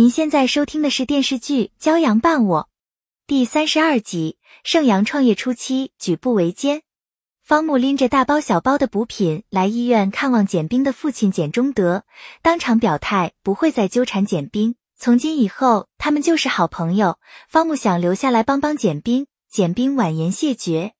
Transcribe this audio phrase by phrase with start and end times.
[0.00, 2.62] 您现在收听的是电视剧《骄阳伴我》
[3.26, 4.38] 第三十二集。
[4.64, 6.80] 盛阳创业初期举步维艰，
[7.42, 12.04] 方木拎着大包小包的补品来医院看望简冰的父亲简中德，
[12.40, 17.18] 当场表态不会再纠缠简冰，从今以后他们就是好朋友。
[17.46, 20.94] 方木想留下来帮帮简冰，简冰婉言谢绝。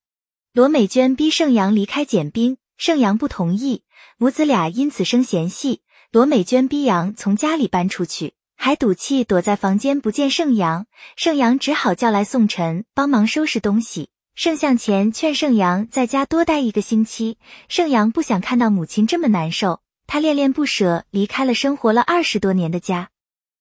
[0.52, 3.82] 罗美娟逼盛阳离开简冰，盛阳不同意，
[4.18, 5.80] 母子俩因此生嫌隙。
[6.12, 8.34] 罗美娟逼杨从家里搬出去。
[8.62, 10.84] 还赌气躲在房间不见盛阳，
[11.16, 14.10] 盛阳只好叫来宋晨帮忙收拾东西。
[14.34, 23.08] 盛向前劝盛阳在家多待一个星期，盛阳不想看到母亲这么难受，他恋恋不舍离开了生活了二十多年的家。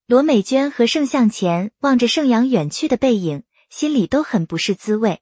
[0.06, 5.22] 罗美娟和盛向前望着盛阳远去的背影，心里都很不是滋味。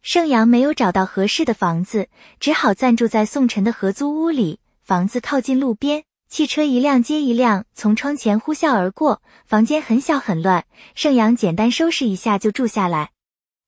[0.00, 2.08] 盛阳没有找到合适的房子，
[2.40, 6.04] 只好暂住在宋晨的合租屋里，房子靠近路边。
[6.30, 10.64] 汽车一辆接一辆从窗前呼啸而过，房间很小很乱。
[10.94, 13.10] 盛阳简单收拾一下就住下来。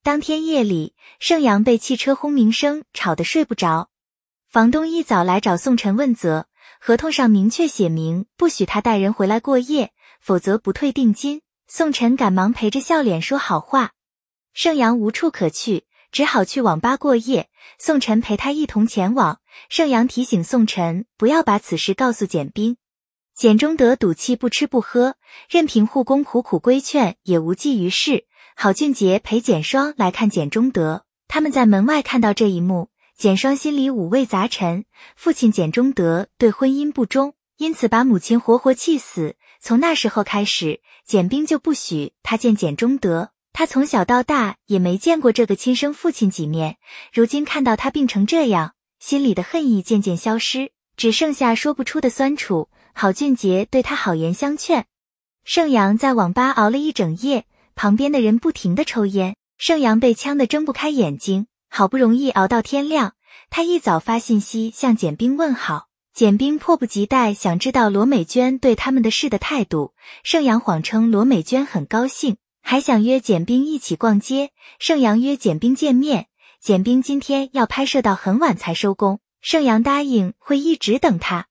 [0.05, 3.91] 当天夜里，盛阳被汽车轰鸣声吵得睡不着。
[4.49, 6.47] 房东一早来找宋晨问责，
[6.79, 11.43] 合同上明确写明不许他带人回来过夜，否则不退定金。
[11.67, 13.91] 宋晨赶忙陪着笑脸说好话。
[14.55, 15.87] 盛阳无处可去。
[16.13, 19.41] 只好去网吧过夜，宋晨陪他一同前往。
[19.71, 22.77] 盛阳提醒宋晨不要把此事告诉简冰。
[23.35, 25.17] 简中德赌气不吃不喝，
[25.49, 28.27] 任凭护工苦苦规劝也无济于事。
[28.55, 34.85] 郝俊杰陪简双来看简中德，他们在门外看到这一幕，简双心里五味杂陈。
[35.17, 39.37] 父亲简中德对婚姻不忠，因此把母亲活活气死。
[39.63, 43.31] 从那时候开始，简冰就不许他见简中德。
[43.53, 46.78] 他从小到大也没见过这个亲生父亲几面，
[47.12, 52.69] 如今看到他病成这样，心里的恨意渐渐消失，只剩下说不出的酸楚。
[52.95, 54.86] 郝俊杰对他好言相劝。
[55.45, 61.47] 盛阳在网吧熬了一整夜，旁边的人不停的抽烟，盛阳被呛得睁不开眼睛。
[61.69, 63.14] 好不容易熬到天亮，
[63.48, 69.95] 他一早发信息向简冰问好，简冰迫不及待想知道罗美娟对他们的事的态度。
[70.23, 72.36] 盛阳谎称罗美娟很高兴。
[72.62, 76.28] 还想约简冰一起逛街，盛阳约简冰见面。
[76.58, 81.48] 简冰今天要拍摄到很晚才收工，盛阳答应会一直等他。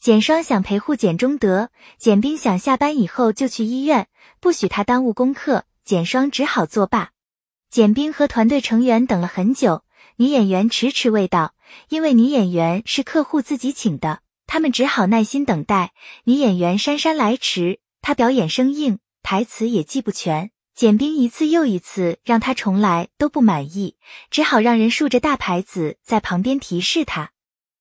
[0.00, 4.08] 简双想陪护简中德，简冰想下班以后就去医院，
[4.40, 7.10] 不许他耽误功课，简双只好作罢。
[7.70, 9.84] 简冰和团队成员等了很久，
[10.16, 11.54] 女演员迟迟未到，
[11.90, 15.92] 因为女演员是客户自己请的，他们只好耐心等待。
[16.24, 18.98] 女演员姗姗来迟，她表演生硬。
[19.26, 23.96] 台词也记不全，简冰一次又一次让他重来都不满意，
[24.30, 27.32] 只好让人竖着大牌子在旁边提示他。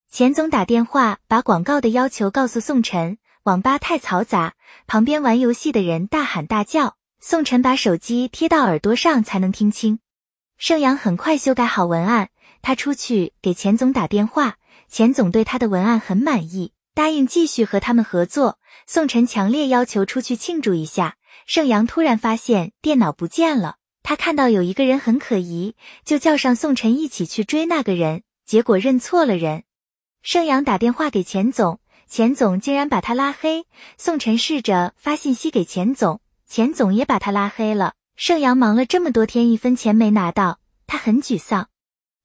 [0.09, 4.55] 钱总打电话把广告的要求告诉宋晨，网吧太嘈杂，
[4.87, 9.99] 旁边玩游戏的人大喊大叫，宋晨把手机贴到耳朵上才能听清。
[10.57, 12.29] 盛阳很快修改好文案，
[12.63, 14.55] 他出去给钱总打电话，
[14.89, 18.57] 钱总对他的文案很满意，答应继续和他们合作。
[18.87, 21.17] 宋晨强烈要求出去庆祝一下。
[21.45, 29.63] 盛阳突然发现电脑不见了，他看到有一个人很可疑，就叫上宋晨一起去追那个人，结果认错了人。
[30.23, 33.67] 盛阳打电话给钱总，钱总竟然把他拉黑。
[33.95, 37.93] 宋晨试着发信息给钱总，钱总也把他拉黑了。
[38.15, 41.69] 盛阳忙了这么多天，一分钱没拿到，他很沮丧。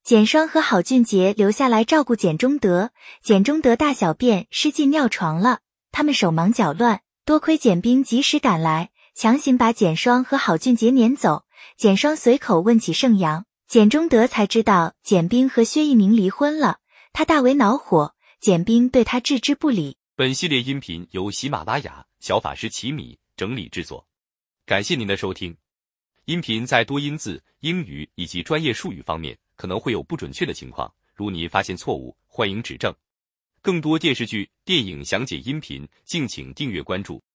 [0.03, 2.89] 简双和郝俊杰留下来照顾简中德，
[3.21, 5.59] 简中德大小便失禁尿床了，
[5.91, 8.89] 他们手忙脚乱，多亏简冰及时赶来。
[9.13, 11.45] 强行把简双和郝俊杰撵走。
[11.77, 16.79] 简双随口问起盛阳，简中德才知道简冰和薛一鸣离婚了，
[17.13, 18.15] 他大为恼火。
[18.39, 19.97] 简冰对他置之不理。
[20.15, 24.07] 本系列音频由喜马拉雅小法师奇米整理制作，
[24.65, 25.55] 感谢您的收听。
[26.25, 32.91] 音频在多音字、英语以及专业术语方面可能会有不准确的情况，如您发现错误，欢迎指正。
[33.61, 37.21] 更多电视剧、电影详解音频，敬请订阅关注。